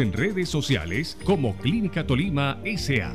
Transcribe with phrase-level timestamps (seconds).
[0.00, 3.12] en redes sociales como Clínica Tolima SA.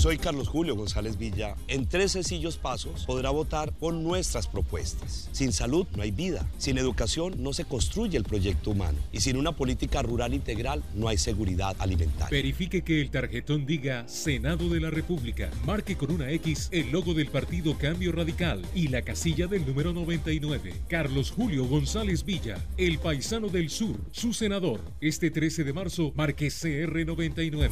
[0.00, 1.56] Soy Carlos Julio González Villa.
[1.68, 5.28] En tres sencillos pasos podrá votar con nuestras propuestas.
[5.30, 6.48] Sin salud no hay vida.
[6.56, 8.96] Sin educación no se construye el proyecto humano.
[9.12, 12.30] Y sin una política rural integral no hay seguridad alimentaria.
[12.30, 15.50] Verifique que el tarjetón diga Senado de la República.
[15.66, 19.92] Marque con una X el logo del partido Cambio Radical y la casilla del número
[19.92, 20.72] 99.
[20.88, 24.80] Carlos Julio González Villa, el paisano del sur, su senador.
[25.02, 27.68] Este 13 de marzo, marque CR99.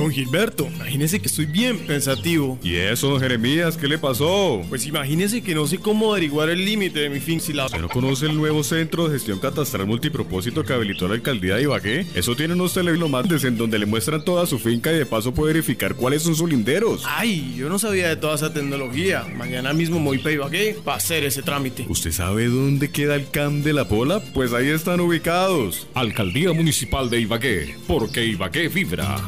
[0.00, 2.58] Don Gilberto, imagínese que estoy bien pensativo.
[2.62, 3.76] ¿Y eso, don Jeremías?
[3.76, 4.62] ¿Qué le pasó?
[4.70, 7.66] Pues imagínese que no sé cómo averiguar el límite de mi fin si la...
[7.66, 11.64] ¿Usted no conoce el nuevo centro de gestión catastral multipropósito que habilitó la alcaldía de
[11.64, 12.06] Ibagué?
[12.14, 15.52] Eso tiene unos teleglomantes en donde le muestran toda su finca y de paso puede
[15.52, 17.04] verificar cuáles son sus linderos.
[17.06, 19.26] Ay, yo no sabía de toda esa tecnología.
[19.36, 21.84] Mañana mismo me voy para Ibagué para hacer ese trámite.
[21.90, 24.20] ¿Usted sabe dónde queda el CAM de la Pola?
[24.32, 25.88] Pues ahí están ubicados.
[25.92, 29.18] Alcaldía Municipal de Ibagué, porque Ibagué vibra.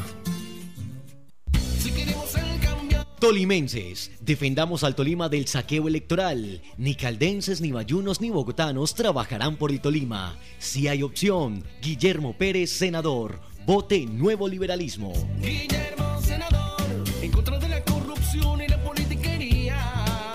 [3.23, 6.61] Tolimenses, defendamos al Tolima del saqueo electoral.
[6.75, 10.35] Ni caldenses, ni mayunos, ni bogotanos trabajarán por el Tolima.
[10.59, 13.39] Si hay opción, Guillermo Pérez, senador.
[13.65, 15.13] Vote Nuevo Liberalismo.
[15.41, 16.81] Guillermo, senador,
[17.21, 19.79] en contra de la corrupción y la politiquería.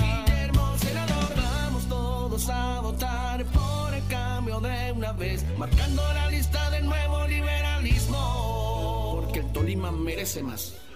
[0.01, 6.71] Guillermo, senador, vamos todos a votar por el cambio de una vez, marcando la lista
[6.71, 9.21] del nuevo liberalismo.
[9.21, 10.88] Porque el Tolima merece más.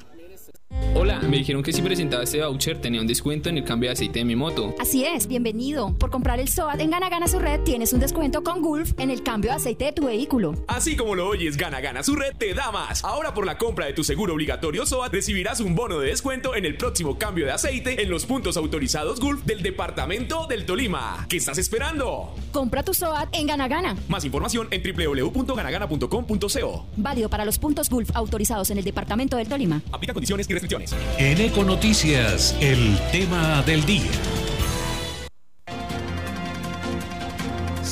[0.94, 3.94] Hola, me dijeron que si presentaba este voucher tenía un descuento en el cambio de
[3.94, 4.74] aceite de mi moto.
[4.78, 5.94] Así es, bienvenido.
[5.94, 9.10] Por comprar el SOAT en Gana Gana su red tienes un descuento con Gulf en
[9.10, 10.54] el cambio de aceite de tu vehículo.
[10.68, 13.02] Así como lo oyes, Gana Gana su red te da más.
[13.04, 16.66] Ahora por la compra de tu seguro obligatorio SOAT recibirás un bono de descuento en
[16.66, 21.24] el próximo cambio de aceite en los puntos autorizados Gulf del departamento del Tolima.
[21.28, 22.34] ¿Qué estás esperando?
[22.52, 23.96] Compra tu SOAT en Gana Gana.
[24.08, 26.86] Más información en www.ganagana.com.co.
[26.98, 29.80] Válido para los puntos Gulf autorizados en el departamento del Tolima.
[29.90, 30.81] Aplica condiciones y restricciones.
[31.18, 34.41] En Econoticias, el tema del día.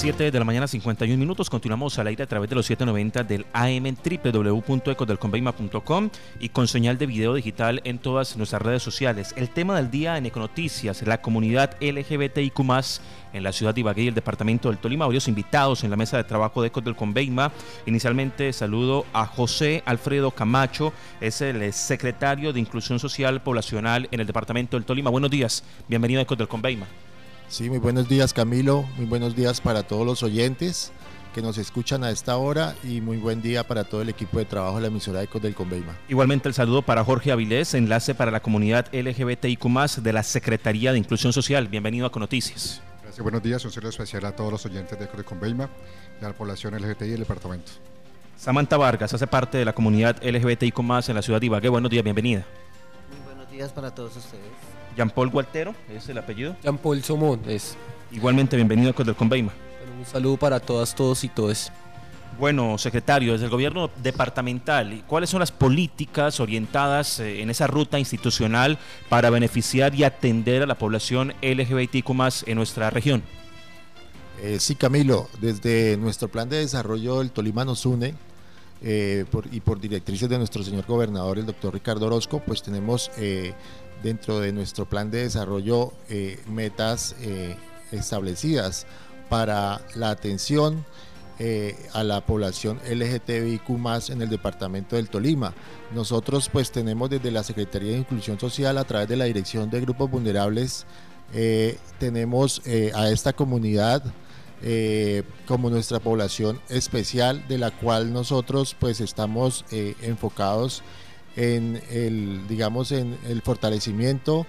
[0.01, 1.51] 7 de la mañana 51 minutos.
[1.51, 6.09] Continuamos al aire a través de los 790 del AM www.ecodelconveima.com
[6.41, 9.35] y con señal de video digital en todas nuestras redes sociales.
[9.37, 12.61] El tema del día en Econoticias, la comunidad LGBTIQ
[13.35, 15.05] en la ciudad de Ibagué y el departamento del Tolima.
[15.05, 17.53] Varios invitados en la mesa de trabajo de Ecos del Conveima.
[17.85, 24.27] Inicialmente saludo a José Alfredo Camacho, es el secretario de Inclusión Social Poblacional en el
[24.27, 25.11] departamento del Tolima.
[25.11, 26.87] Buenos días, bienvenido a Ecos del Conveima.
[27.51, 30.93] Sí, muy buenos días Camilo, muy buenos días para todos los oyentes
[31.35, 34.45] que nos escuchan a esta hora y muy buen día para todo el equipo de
[34.45, 35.99] trabajo de la emisora Ecos del Conveima.
[36.09, 39.65] Igualmente el saludo para Jorge Avilés, enlace para la comunidad LGBTIQ
[39.97, 41.67] de la Secretaría de Inclusión Social.
[41.67, 42.83] Bienvenido a Conoticias.
[43.03, 45.69] Gracias, buenos días, un saludo especial a todos los oyentes de Ecos del Conveima
[46.23, 47.73] y a la población LGBTI del departamento.
[48.37, 50.79] Samantha Vargas hace parte de la comunidad LGBTIQ
[51.09, 51.69] en la ciudad de Ibagué.
[51.69, 52.47] Buenos días, bienvenida.
[53.11, 54.70] Muy buenos días para todos ustedes.
[55.01, 56.55] Jean Paul Gualtero, es el apellido.
[56.63, 57.75] Jean Paul Somón es.
[58.13, 59.51] Igualmente, bienvenido a del Conveima.
[59.99, 61.73] un saludo para todas, todos y todos.
[62.39, 67.99] Bueno, secretario, desde el gobierno departamental, ¿cuáles son las políticas orientadas eh, en esa ruta
[67.99, 68.77] institucional
[69.09, 72.11] para beneficiar y atender a la población LGBTQ
[72.47, 73.23] en nuestra región?
[74.43, 78.13] Eh, sí, Camilo, desde nuestro plan de desarrollo el Tolima nos une
[78.83, 83.11] eh, y por directrices de nuestro señor gobernador, el doctor Ricardo Orozco, pues tenemos
[84.03, 87.57] dentro de nuestro plan de desarrollo eh, metas eh,
[87.93, 88.87] establecidas
[89.29, 90.85] para la atención
[91.39, 93.71] eh, a la población LGTBIQ
[94.11, 95.55] en el departamento del Tolima.
[95.95, 99.81] Nosotros pues tenemos desde la Secretaría de Inclusión Social a través de la Dirección de
[99.81, 100.87] Grupos Vulnerables,
[102.01, 102.61] tenemos
[102.93, 104.03] a esta comunidad
[105.47, 110.83] como nuestra población especial de la cual nosotros pues estamos enfocados
[111.37, 114.47] en el, digamos, en el fortalecimiento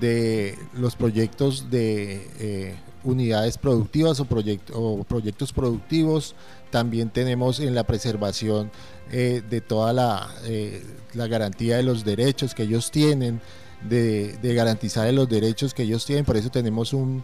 [0.00, 4.24] de los proyectos de eh, unidades productivas o,
[5.04, 6.34] proyectos productivos.
[6.70, 8.70] También tenemos en la preservación
[9.12, 10.84] eh, de toda la, eh,
[11.14, 13.40] la, garantía de los derechos que ellos tienen,
[13.88, 16.24] de, garantizar los derechos que ellos tienen.
[16.24, 17.22] Por eso tenemos un,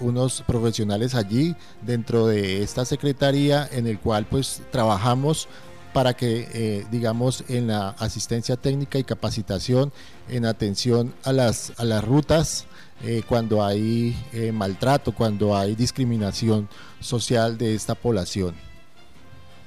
[0.00, 5.48] unos profesionales allí dentro de esta secretaría en el cual pues trabajamos
[5.94, 9.92] para que, eh, digamos, en la asistencia técnica y capacitación,
[10.28, 12.66] en atención a las, a las rutas,
[13.04, 16.68] eh, cuando hay eh, maltrato, cuando hay discriminación
[16.98, 18.56] social de esta población.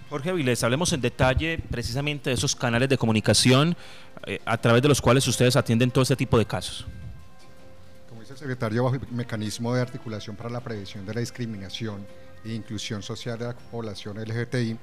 [0.10, 3.76] Jorge Avilés, hablemos en detalle precisamente de esos canales de comunicación
[4.46, 6.86] a través de los cuales ustedes atienden todo este tipo de casos.
[8.10, 12.06] Como dice Señor secretario, bajo el mecanismo de articulación para la prevención de la discriminación
[12.44, 14.78] e inclusión social de la población LGTBI,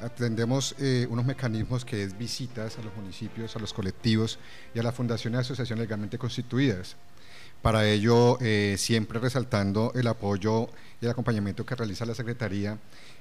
[0.00, 4.38] atendemos eh, unos mecanismos que es visitas a los municipios, a los colectivos
[4.74, 6.96] y a las fundaciones y asociaciones legalmente constituidas.
[7.62, 10.68] Para ello, eh, siempre resaltando el apoyo
[11.00, 12.78] y el acompañamiento que realiza la Secretaría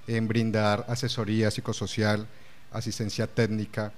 [0.07, 2.27] en brindar asesoría psicosocial,
[2.72, 3.94] asistencia técnica,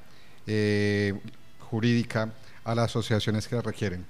[0.45, 1.19] eh,
[1.59, 2.31] jurídica
[2.63, 4.06] a las asociaciones que la requieren.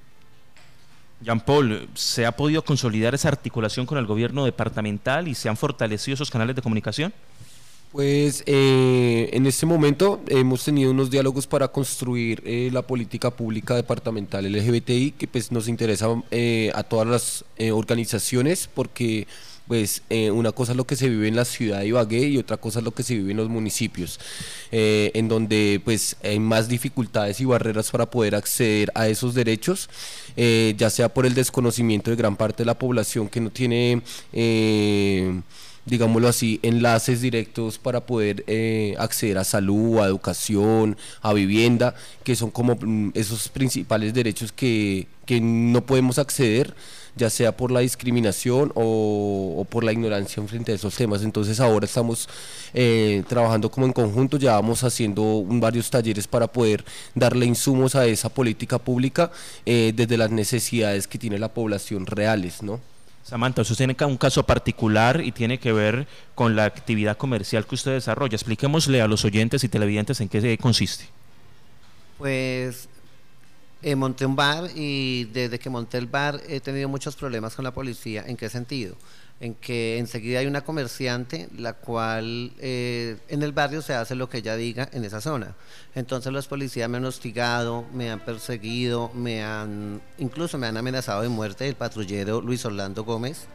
[1.22, 5.58] Jean Paul, ¿se ha podido consolidar esa articulación con el gobierno departamental y se han
[5.58, 7.12] fortalecido esos canales de comunicación?
[7.98, 13.74] Pues eh, en este momento hemos tenido unos diálogos para construir eh, la política pública
[13.76, 19.26] departamental LGBTI que pues nos interesa eh, a todas las eh, organizaciones porque
[19.68, 22.38] pues eh, una cosa es lo que se vive en la ciudad de Ibagué y
[22.38, 24.20] otra cosa es lo que se vive en los municipios,
[24.72, 29.90] en donde pues hay más dificultades y barreras para poder acceder a esos derechos,
[30.36, 34.04] ya sea por el desconocimiento de gran parte de la población que no tiene...
[35.88, 42.36] digámoslo así, enlaces directos para poder eh, acceder a salud, a educación, a vivienda, que
[42.36, 46.76] son como mm, esos principales derechos que, que no podemos acceder
[47.18, 51.24] ya sea por la discriminación o, por la ignorancia frente a esos temas.
[51.24, 52.30] Entonces ahora estamos
[52.74, 56.86] eh, trabajando como en conjunto, ya vamos haciendo varios talleres para poder
[57.16, 59.32] darle insumos a esa política pública
[59.66, 62.80] eh, desde las necesidades que tiene la población reales, ¿no?
[63.28, 67.76] Samantha, usted tiene un caso particular y tiene que ver con la actividad comercial que
[67.76, 68.36] usted desarrolla.
[68.36, 71.10] Expliquémosle a los oyentes y televidentes en qué consiste.
[72.18, 72.88] Pues
[73.84, 77.66] eh, monté un bar y desde que monté el bar he tenido muchos problemas con
[77.66, 78.24] la policía.
[78.26, 78.96] ¿En qué sentido?
[79.40, 84.30] En que enseguida hay una comerciante la cual eh, en el barrio se hace lo
[84.30, 85.56] que ella diga en esa zona.
[85.94, 91.22] Entonces los policías me han hostigado, me han perseguido, me han incluso me han amenazado
[91.22, 93.48] de muerte el patrullero Luis Orlando Gómez.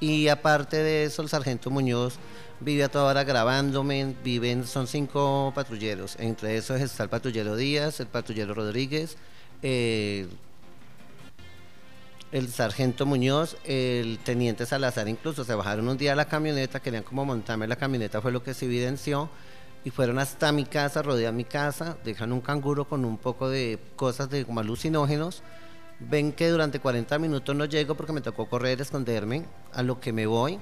[0.00, 2.14] Y aparte de eso, el sargento Muñoz
[2.60, 8.00] vive a toda hora grabándome, viven, son cinco patrulleros, entre esos está el patrullero Díaz,
[8.00, 9.16] el patrullero Rodríguez,
[9.62, 10.28] eh,
[12.32, 17.02] el sargento Muñoz, el teniente Salazar incluso, se bajaron un día a la camioneta, querían
[17.02, 19.30] como montarme la camioneta, fue lo que se evidenció,
[19.84, 23.78] y fueron hasta mi casa, rodean mi casa, dejan un canguro con un poco de
[23.96, 25.42] cosas de como alucinógenos,
[26.00, 30.12] ven que durante 40 minutos no llego porque me tocó correr, esconderme, a lo que
[30.12, 30.58] me voy,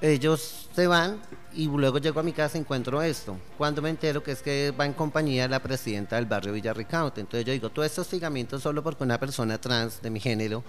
[0.00, 1.20] ellos se van
[1.52, 3.36] y luego llego a mi casa y encuentro esto.
[3.58, 7.20] Cuando me entero que es que va en compañía de la presidenta del barrio Villarricaute.
[7.20, 10.62] Entonces yo digo, todo este hostigamiento solo porque una persona trans de mi género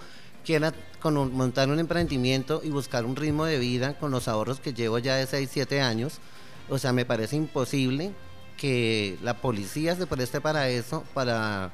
[0.44, 0.72] quiera
[1.04, 5.16] montar un emprendimiento y buscar un ritmo de vida con los ahorros que llevo ya
[5.16, 6.18] de 6, 7 años.
[6.68, 8.12] O sea, me parece imposible
[8.56, 11.72] que la policía se preste para eso, para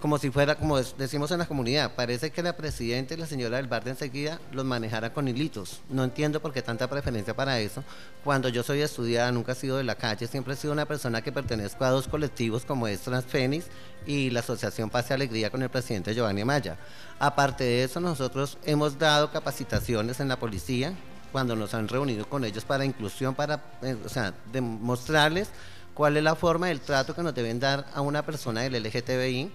[0.00, 3.56] como si fuera, como decimos en la comunidad, parece que la presidenta y la señora
[3.56, 5.80] del bar de enseguida los manejara con hilitos.
[5.90, 7.82] No entiendo por qué tanta preferencia para eso.
[8.22, 11.22] Cuando yo soy estudiada, nunca he sido de la calle, siempre he sido una persona
[11.22, 13.66] que pertenezco a dos colectivos como es Transfénix
[14.06, 16.78] y la Asociación Paz y Alegría con el presidente Giovanni Amaya.
[17.18, 20.94] Aparte de eso, nosotros hemos dado capacitaciones en la policía
[21.32, 25.50] cuando nos han reunido con ellos para inclusión, para, eh, o sea, demostrarles
[25.94, 29.50] cuál es la forma del trato que nos deben dar a una persona del LGTBI,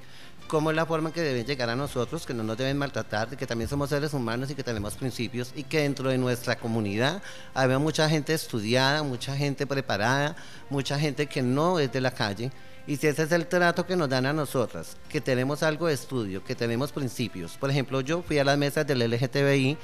[0.48, 3.36] cómo es la forma en que deben llegar a nosotros, que no nos deben maltratar,
[3.36, 7.22] que también somos seres humanos y que tenemos principios y que dentro de nuestra comunidad
[7.53, 10.36] había mucha gente estudiada, mucha gente preparada,
[10.70, 12.51] mucha gente que no es de la calle.
[12.86, 15.94] Y si ese es el trato que nos dan a nosotras, que tenemos algo de
[15.94, 17.56] estudio, que tenemos principios.
[17.58, 19.77] Por ejemplo, yo fui a las mesas del LGTBI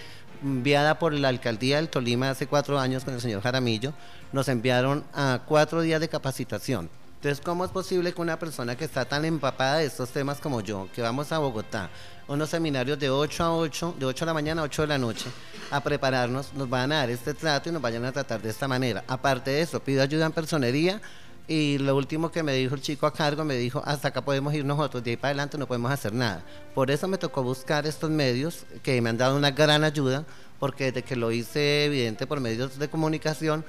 [0.43, 3.93] enviada por la alcaldía del Tolima hace cuatro años con el señor Jaramillo,
[4.31, 6.89] nos enviaron a cuatro días de capacitación.
[7.19, 10.61] Entonces, ¿cómo es posible que una persona que está tan empapada de estos temas como
[10.61, 11.89] yo, que vamos a Bogotá,
[12.29, 14.97] unos seminarios de 8 a 8, de 8 de la mañana a 8 de la
[14.97, 15.25] noche,
[15.69, 18.69] a prepararnos, nos van a dar este trato y nos vayan a tratar de esta
[18.69, 19.03] manera?
[19.05, 21.01] Aparte de eso, pido ayuda en personería
[21.45, 24.53] y lo último que me dijo el chico a cargo, me dijo, hasta acá podemos
[24.53, 26.41] ir nosotros, de ahí para adelante no podemos hacer nada.
[26.73, 30.23] Por eso me tocó buscar estos medios que me han dado una gran ayuda,
[30.57, 33.65] porque desde que lo hice evidente por medios de comunicación,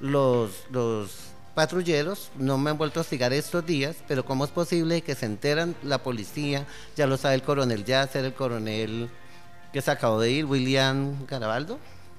[0.00, 5.02] los, los patrulleros no me han vuelto a hostigar estos días, pero ¿cómo es posible
[5.02, 6.66] que se enteran la policía?
[6.96, 9.08] Ya lo sabe el coronel Yasser, el coronel
[9.72, 11.78] que se acabó de ir, William Garabaldo.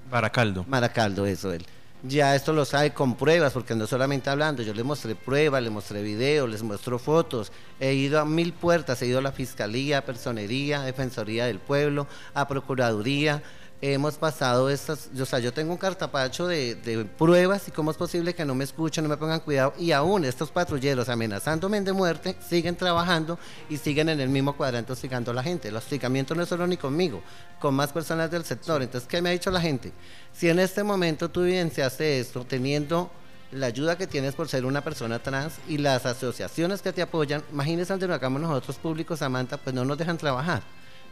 [0.09, 0.65] Baracaldo.
[0.67, 1.65] Maracaldo, eso él.
[2.03, 5.71] Ya esto lo sabe con pruebas, porque no solamente hablando, yo le mostré pruebas, le
[5.71, 9.99] mostré videos, les muestro fotos, he ido a mil puertas, he ido a la Fiscalía,
[9.99, 13.41] a Personería, a Defensoría del Pueblo, a Procuraduría,
[13.93, 18.33] hemos pasado estas, o sea, yo tengo un cartapacho de, pruebas y cómo es posible
[18.33, 22.35] que no me escuchen, no me pongan cuidado y aún estos patrulleros amenazándome de muerte
[22.47, 23.37] siguen trabajando
[23.69, 25.67] y siguen en el mismo cuadrante hostigando a la gente.
[25.67, 27.21] El hostigamiento no es solo ni conmigo,
[27.59, 28.81] con más personas del sector.
[28.81, 29.91] Entonces, ¿qué me ha dicho la gente?
[30.33, 33.11] Si en este momento tú evidenciaste esto teniendo
[33.51, 37.43] la ayuda que tienes por ser una persona trans y las asociaciones que te apoyan,
[37.51, 40.63] imagínese donde lo hagamos nosotros públicos, Samantha, pues no nos dejan trabajar.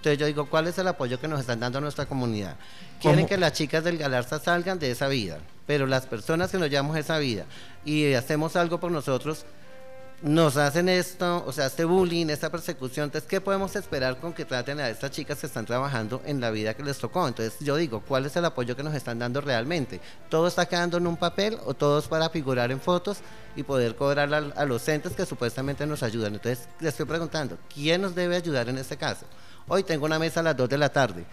[0.04, 2.58] Entonces yo digo, ¿cuál es el apoyo que nos están dando a nuestra comunidad?
[3.00, 3.30] Quieren ¿Cómo?
[3.30, 6.98] que las chicas del Galarza salgan de esa vida, pero las personas que nos llamamos
[6.98, 7.46] esa vida
[7.86, 9.46] y hacemos algo por nosotros,
[10.22, 13.06] nos hacen esto, o sea, este bullying, esta persecución.
[13.06, 16.52] Entonces, ¿qué podemos esperar con que traten a estas chicas que están trabajando en la
[16.52, 17.26] vida que les tocó?
[17.26, 20.02] Entonces, yo digo, ¿cuál es el apoyo que nos están dando realmente?
[20.30, 23.20] ¿Todo está quedando en un papel o todo es para figurar en fotos
[23.56, 26.34] y poder cobrar a, a los entes que supuestamente nos ayudan?
[26.34, 29.26] Entonces, le estoy preguntando, ¿quién nos debe ayudar en este caso?
[29.68, 31.26] Hoy tengo una mesa a las 2 de la tarde.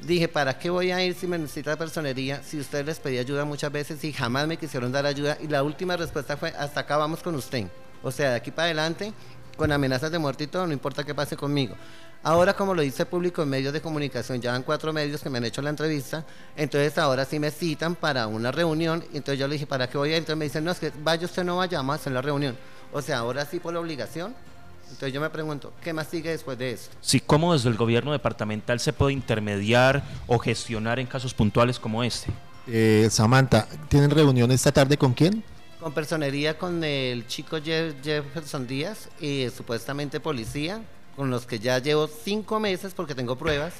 [0.00, 2.42] Dije, ¿para qué voy a ir si me necesita personería?
[2.42, 5.36] Si usted les pedí ayuda muchas veces y jamás me quisieron dar ayuda.
[5.40, 7.66] Y la última respuesta fue, hasta acá vamos con usted.
[8.02, 9.12] O sea, de aquí para adelante,
[9.56, 11.74] con amenazas de muerte y todo, no importa qué pase conmigo.
[12.22, 15.38] Ahora, como lo dice público en medios de comunicación, ya van cuatro medios que me
[15.38, 16.24] han hecho la entrevista,
[16.56, 20.10] entonces ahora sí me citan para una reunión, entonces yo le dije, ¿para qué voy
[20.10, 20.18] a ir?
[20.18, 22.56] Entonces me dicen, no, es que vaya usted no vayamos a hacer la reunión.
[22.92, 24.34] O sea, ahora sí por la obligación.
[24.90, 26.96] Entonces yo me pregunto, ¿qué más sigue después de esto?
[27.00, 32.02] Sí, ¿cómo desde el gobierno departamental se puede intermediar o gestionar en casos puntuales como
[32.02, 32.30] este?
[32.66, 35.44] Eh, Samantha, ¿tienen reunión esta tarde con quién?
[35.80, 40.82] Con personería con el chico Jeff- Jefferson Díaz y supuestamente policía,
[41.16, 43.74] con los que ya llevo cinco meses porque tengo pruebas,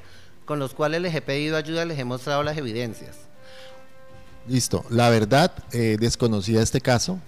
[0.45, 3.17] con los cuales les he pedido ayuda, les he mostrado las evidencias.
[4.47, 4.85] Listo.
[4.91, 7.19] La verdad, eh, desconocía este caso.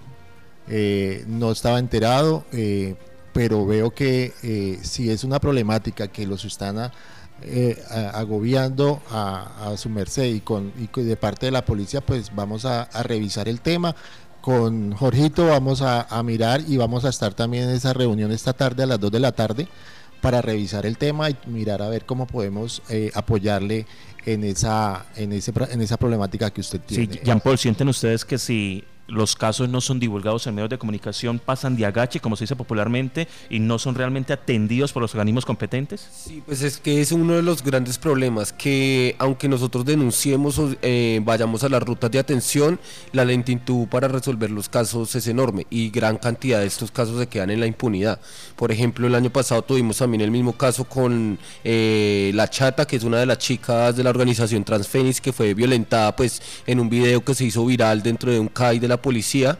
[0.72, 2.94] eh, no estaba enterado, eh,
[3.40, 6.92] pero veo que eh, si es una problemática que los están a-
[7.40, 12.02] eh, a- agobiando a, a su merced y, con, y de parte de la policía,
[12.02, 13.96] pues vamos a, a revisar el tema.
[14.42, 18.82] Con Jorgito vamos a, mirar y vamos a estar también en esa reunión esta tarde
[18.82, 19.68] a las 2 de la tarde
[20.20, 23.86] para revisar el tema y mirar a ver cómo podemos eh, apoyarle
[24.26, 27.22] en esa, en, ese, en esa problemática que usted Sí, tiene.
[27.24, 31.38] Jean Paul, ¿sienten ustedes que si los casos no son divulgados en medios de comunicación
[31.38, 35.44] pasan de agache, como se dice popularmente, y no son realmente atendidos por los organismos
[35.44, 36.08] competentes?
[36.12, 40.74] Sí, pues es que es uno de los grandes problemas, que aunque nosotros denunciemos o
[40.82, 42.78] eh, vayamos a las rutas de atención,
[43.12, 47.26] la lentitud para resolver los casos es enorme y gran cantidad de estos casos se
[47.26, 48.20] quedan en la impunidad.
[48.56, 52.96] Por ejemplo, el año pasado tuvimos también el mismo caso con eh, La Chata, que
[52.96, 56.88] es una de las chicas de la organización Transfénix, que fue violentada pues en un
[56.88, 59.58] video que se hizo viral dentro de un CAI de la policía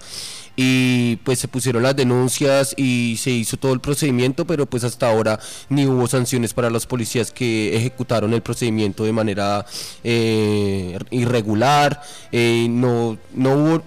[0.63, 5.09] y pues se pusieron las denuncias y se hizo todo el procedimiento, pero pues hasta
[5.09, 9.65] ahora ni hubo sanciones para los policías que ejecutaron el procedimiento de manera
[10.05, 13.83] eh, irregular, eh, no, no hubo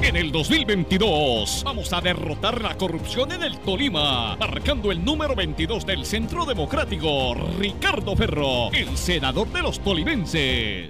[0.03, 5.85] En el 2022 vamos a derrotar la corrupción en el Tolima, marcando el número 22
[5.85, 10.79] del Centro Democrático, Ricardo Ferro, el senador de los tolimenses.